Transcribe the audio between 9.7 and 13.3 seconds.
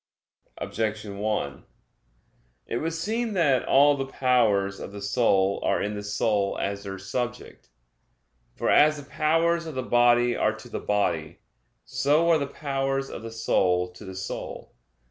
the body are to the body; so are the powers of the